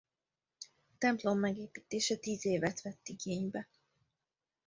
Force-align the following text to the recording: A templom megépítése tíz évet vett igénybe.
A 0.87 0.93
templom 0.97 1.39
megépítése 1.39 2.15
tíz 2.17 2.45
évet 2.45 2.81
vett 2.81 3.07
igénybe. 3.07 3.67